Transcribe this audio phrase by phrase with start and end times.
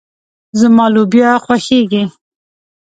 [0.59, 2.03] زما لوبيا خوښيږي.